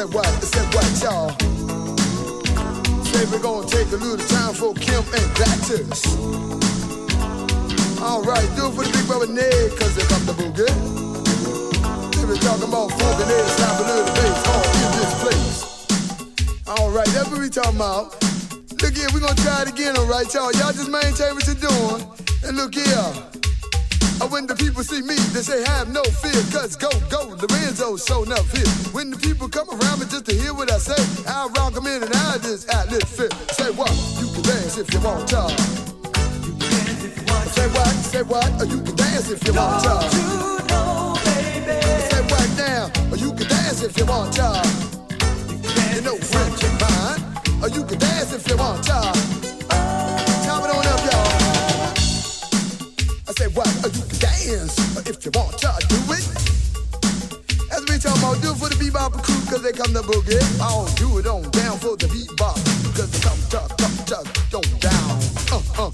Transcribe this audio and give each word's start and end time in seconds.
said 0.00 0.14
what? 0.14 0.26
I 0.26 0.40
said 0.40 0.74
what, 0.74 0.88
y'all? 1.02 1.28
Slavery 3.04 3.38
gonna 3.40 3.68
take 3.68 3.88
a 3.92 3.96
little 3.96 4.16
time 4.28 4.54
for 4.54 4.72
Kim 4.72 5.04
and 5.12 5.28
Baptist. 5.36 6.06
Alright, 8.00 8.48
do 8.56 8.68
it 8.68 8.72
for 8.72 8.84
the 8.84 8.90
big 8.96 9.06
brother 9.06 9.26
Ned, 9.26 9.76
cause 9.76 9.98
if 9.98 10.08
I'm 10.16 10.24
the 10.24 10.32
boogie. 10.32 10.72
They 12.16 12.24
been 12.24 12.40
talking 12.40 12.68
about 12.68 12.88
funky 12.96 13.24
Ned, 13.28 13.46
slapping 13.60 13.86
a 13.86 13.92
little 13.92 14.14
bass 14.16 14.40
all 14.48 14.64
in 14.80 14.90
this 14.96 15.12
place. 15.20 15.58
Alright, 16.66 17.08
that's 17.08 17.28
what 17.28 17.40
we 17.40 17.50
talking 17.50 17.76
about. 17.76 18.16
Look 18.80 18.96
here, 18.96 19.08
we 19.12 19.20
gonna 19.20 19.34
try 19.44 19.62
it 19.62 19.68
again, 19.68 19.98
alright, 19.98 20.32
y'all? 20.32 20.50
Y'all 20.52 20.72
just 20.72 20.88
maintain 20.88 21.34
what 21.34 21.46
you're 21.46 21.60
doing. 21.60 22.08
And 22.46 22.56
look 22.56 22.74
here. 22.74 23.39
And 24.20 24.30
when 24.30 24.46
the 24.46 24.54
people 24.54 24.84
see 24.84 25.00
me, 25.00 25.16
they 25.32 25.40
say, 25.40 25.64
have 25.64 25.88
no 25.88 26.02
fear, 26.20 26.36
cause 26.52 26.76
go, 26.76 26.90
go, 27.08 27.34
Lorenzo's 27.40 28.04
showing 28.04 28.30
up 28.32 28.44
here. 28.52 28.68
When 28.92 29.10
the 29.10 29.16
people 29.16 29.48
come 29.48 29.68
around 29.70 30.00
me 30.00 30.06
just 30.12 30.26
to 30.26 30.34
hear 30.34 30.52
what 30.52 30.70
I 30.70 30.76
say, 30.76 31.00
I 31.26 31.48
rock 31.56 31.72
them 31.72 31.86
in 31.86 32.02
and 32.02 32.12
I 32.12 32.36
this 32.38 32.68
act 32.68 32.90
this 32.90 33.04
fit. 33.04 33.32
Say 33.56 33.70
what? 33.72 33.90
You 34.20 34.28
can 34.28 34.42
dance 34.42 34.76
if 34.76 34.92
you 34.92 35.00
want 35.00 35.26
to. 35.28 35.48
Say 37.48 37.68
what? 37.72 37.88
Say 38.12 38.22
what? 38.22 38.48
Or 38.60 38.66
you 38.66 38.82
can 38.82 38.94
dance 38.94 39.30
if 39.30 39.42
you 39.46 39.54
want 39.54 39.84
to. 39.84 39.94
Say 42.12 42.22
what 42.28 42.48
now? 42.60 42.92
Or 43.10 43.16
you 43.16 43.32
can 43.32 43.48
dance 43.48 43.82
if 43.82 43.96
you 43.96 44.04
want 44.04 44.34
to. 44.34 44.48
You 45.96 46.02
know, 46.02 46.14
what 46.14 46.62
you 46.62 46.70
mine. 46.76 47.20
Or 47.62 47.68
you 47.68 47.84
can 47.84 47.98
dance 47.98 48.34
if 48.34 48.46
you 48.48 48.56
want 48.58 48.84
to. 48.84 49.49
say 53.40 53.48
what 53.56 53.72
you 53.96 54.04
can 54.04 54.18
dance 54.20 54.76
if 55.08 55.24
you 55.24 55.32
want 55.32 55.56
to 55.56 55.72
do 55.88 55.96
it. 56.12 56.24
As 57.72 57.80
we 57.88 57.96
talk 57.96 58.18
about 58.18 58.36
do 58.42 58.52
for 58.52 58.68
the 58.68 58.76
bebop 58.76 59.12
crew, 59.24 59.40
cause 59.48 59.62
they 59.62 59.72
come 59.72 59.94
to 59.94 60.02
boogie. 60.02 60.36
I'll 60.60 60.84
do 61.00 61.16
it 61.18 61.26
on 61.26 61.48
down 61.50 61.78
for 61.78 61.96
the 61.96 62.06
bebop, 62.12 62.60
cause 62.96 63.10
they 63.10 63.20
come 63.24 63.40
to, 63.52 63.60
come 63.80 63.96
to, 64.10 64.18
don't 64.50 64.80
down. 64.80 65.16
Uh, 65.48 65.62
uh. 65.80 65.90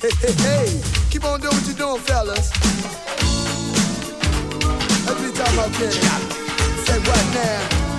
Hey, 0.00 0.14
hey, 0.22 0.34
hey, 0.46 0.80
keep 1.10 1.24
on 1.24 1.40
doing 1.40 1.52
what 1.52 1.66
you're 1.66 1.82
doing, 1.82 2.00
fellas. 2.06 2.52
As 5.10 5.16
we 5.18 5.32
talk 5.34 5.52
about 5.54 5.72
Kenny, 5.74 5.98
say 6.86 6.98
what 7.02 7.24
now? 7.34 7.91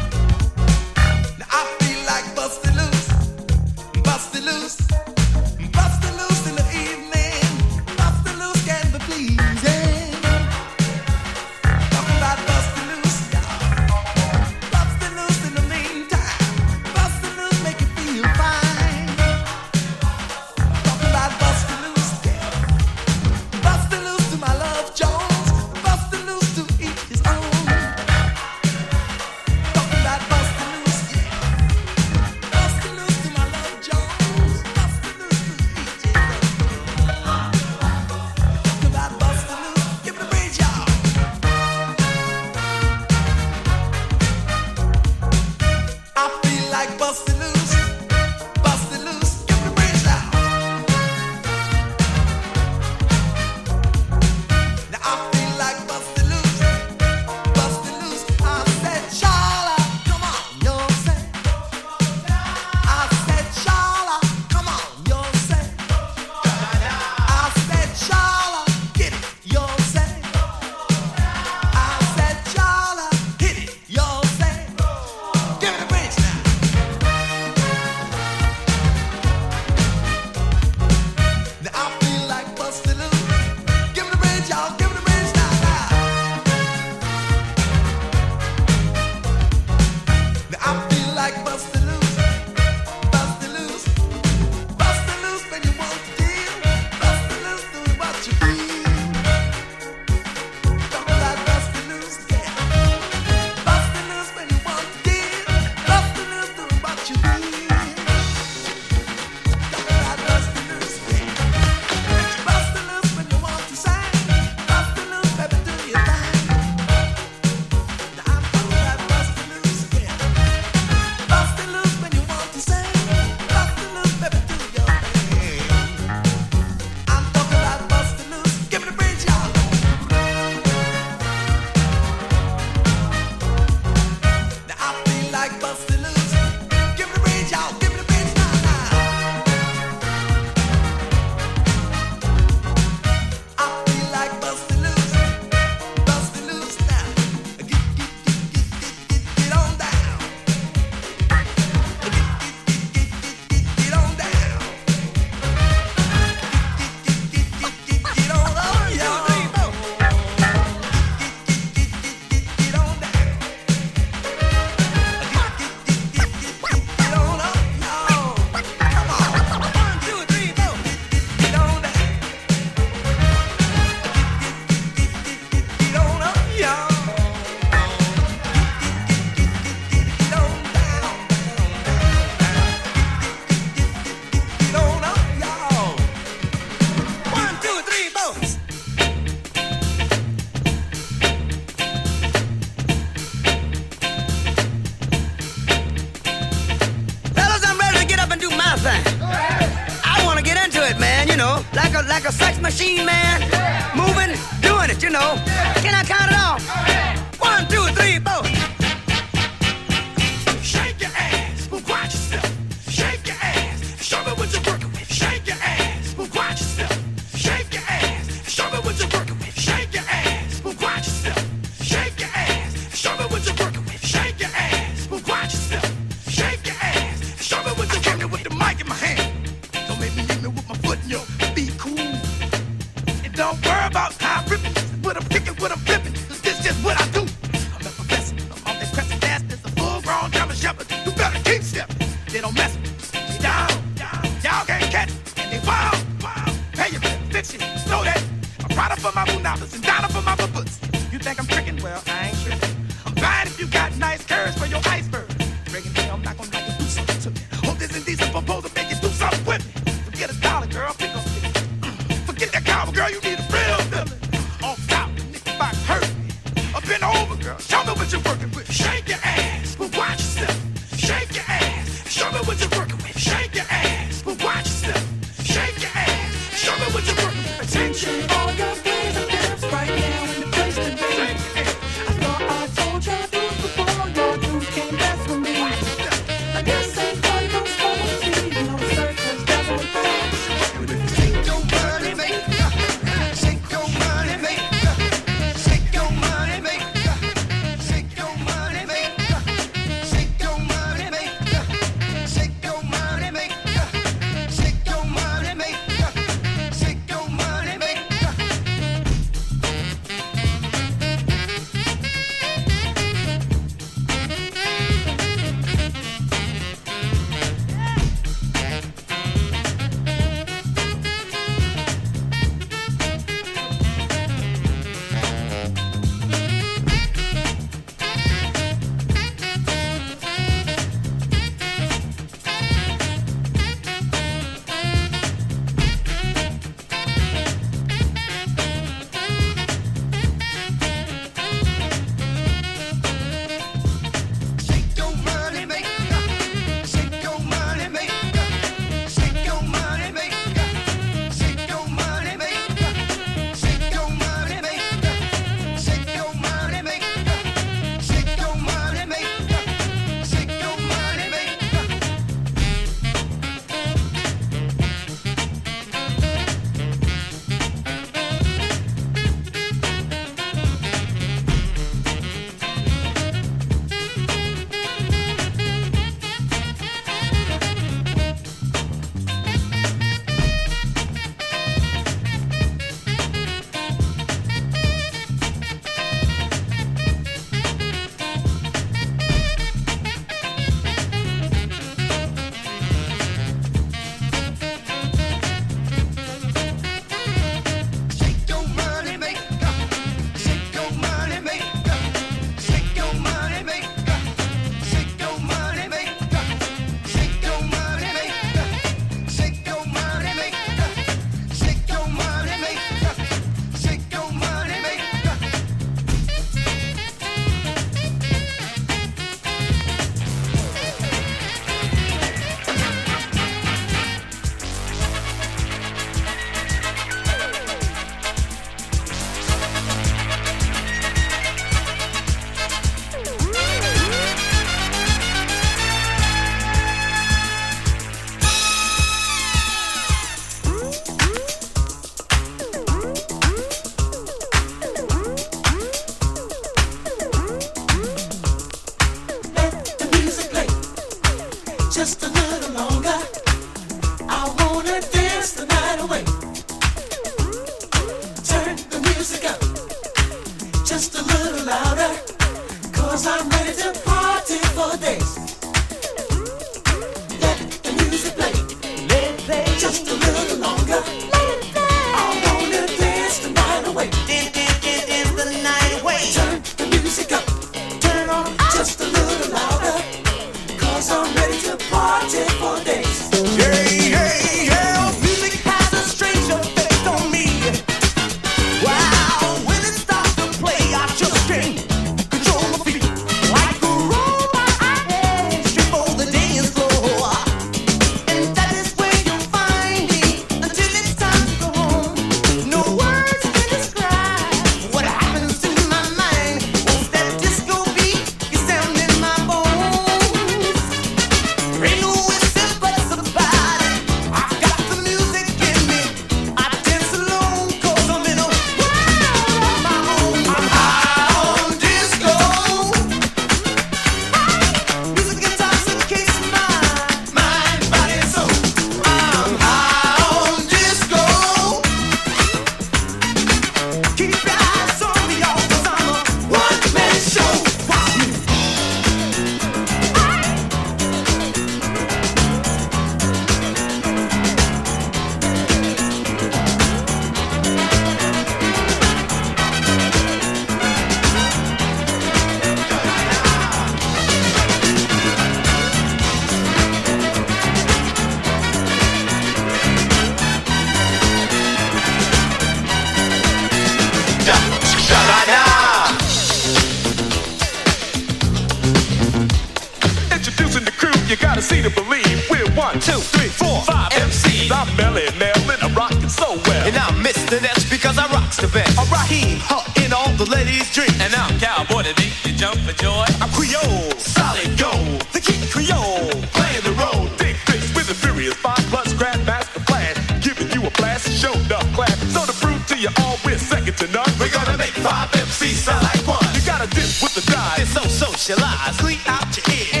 The. 597.35 597.81
It's 597.81 597.91
so 597.91 598.03
socialized. 598.03 598.99
Clean 598.99 599.19
out 599.25 599.55
your 599.57 599.65
ears 599.95 600.00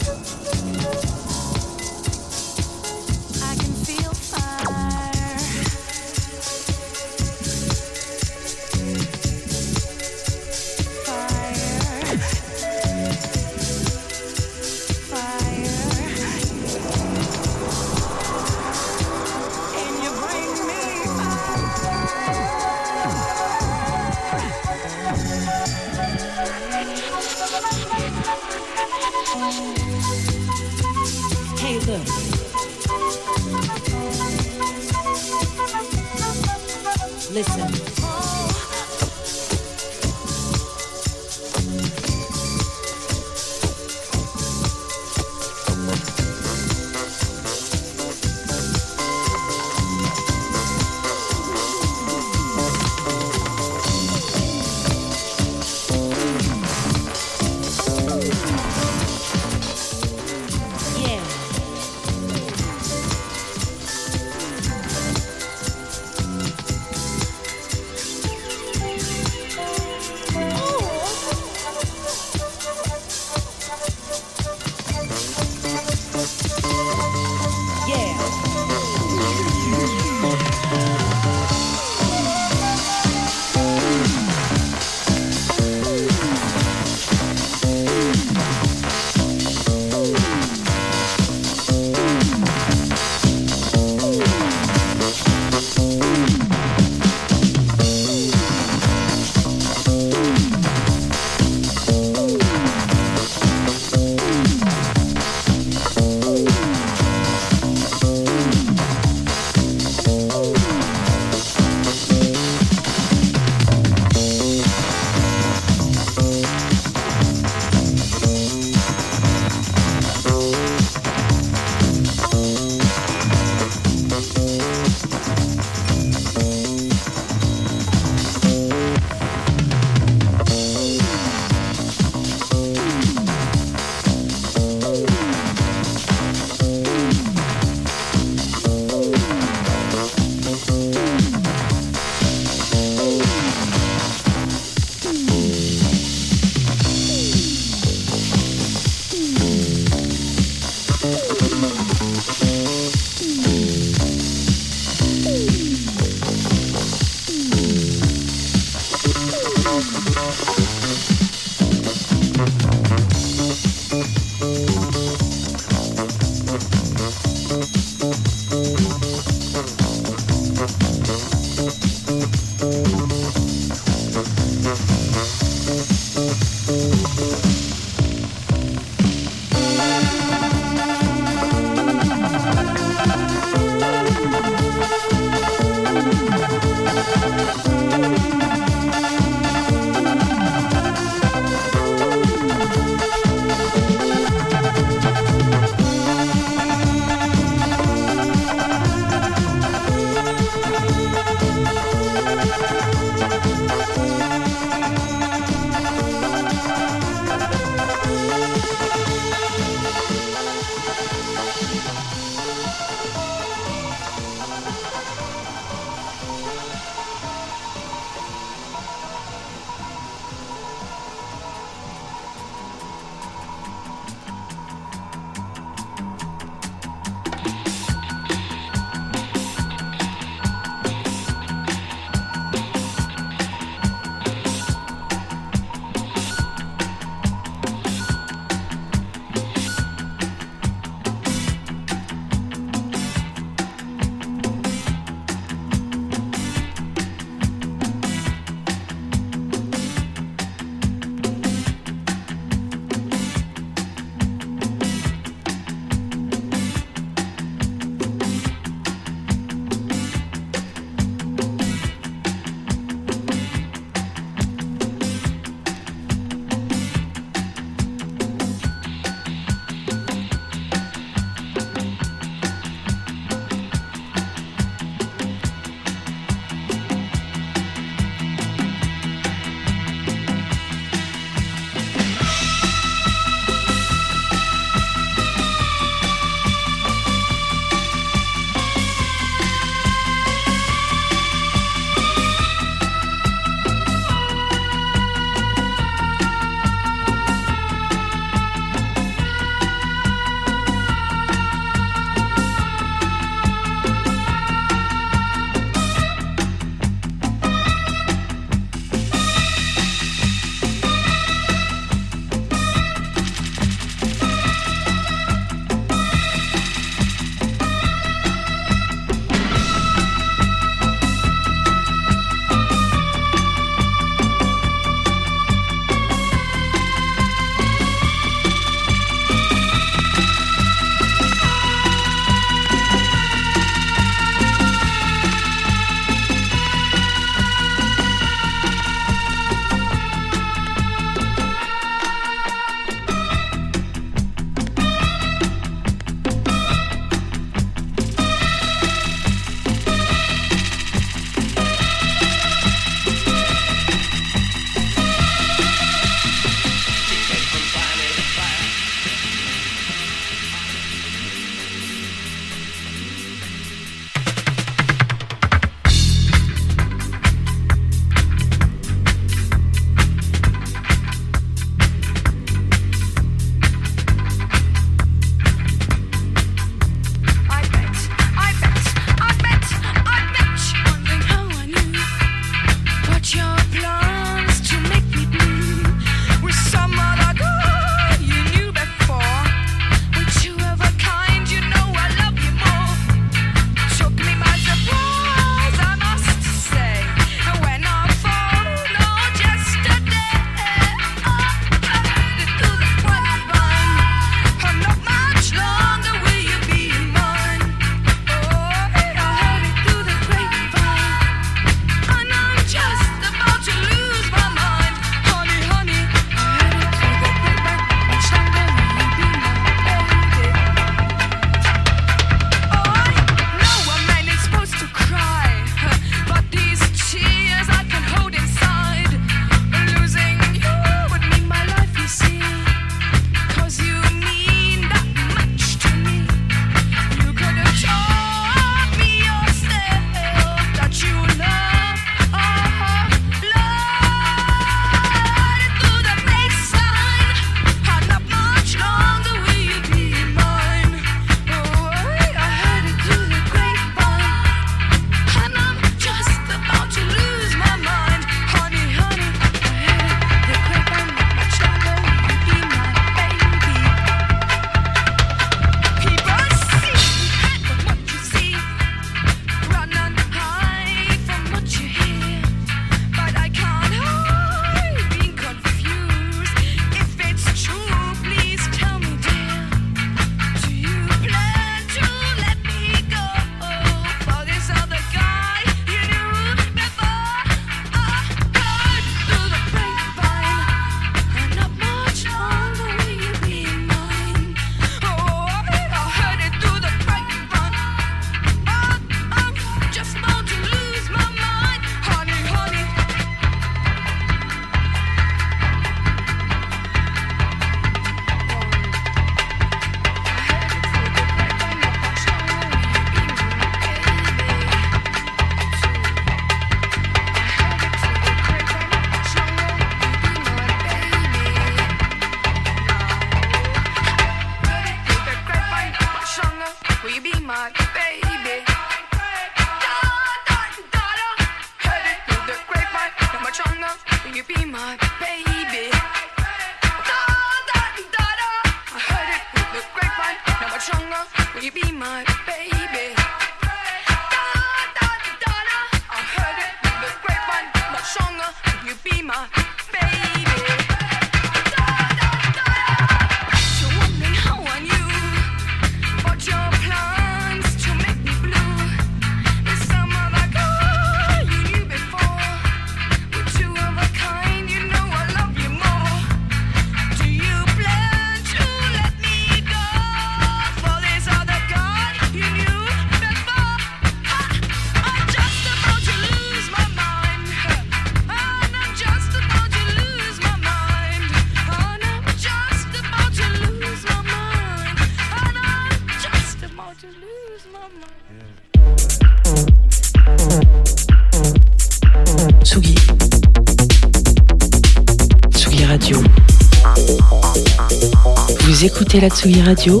écoutez 599.16 599.20
la 599.20 599.30
Tsugi 599.30 599.62
Radio 599.62 600.00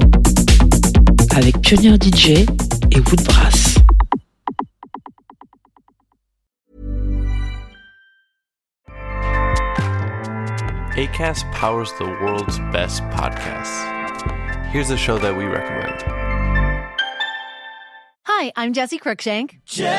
avec 1.36 1.60
Pioneer 1.60 1.96
DJ 1.96 2.46
et 2.90 3.00
Woodbrass. 3.00 3.76
ACAST 10.96 11.44
powers 11.52 11.92
the 11.98 12.06
world's 12.22 12.58
best 12.72 13.02
podcasts. 13.10 13.84
Here's 14.72 14.90
a 14.90 14.96
show 14.96 15.18
that 15.18 15.36
we 15.36 15.44
recommend. 15.44 16.02
Hi, 18.24 18.52
I'm 18.56 18.72
Jesse 18.72 18.98
Cruickshank. 18.98 19.60
Jesse 19.64 19.92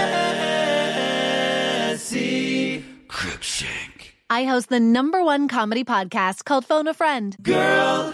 Cruickshank. 3.07 4.13
I 4.30 4.43
host 4.43 4.70
the 4.70 4.80
number 4.80 5.24
one 5.24 5.47
comedy 5.47 5.84
podcast 5.84 6.43
called 6.43 6.65
Phone 6.65 6.88
a 6.88 6.93
Friend. 6.93 7.36
Girl, 7.41 8.13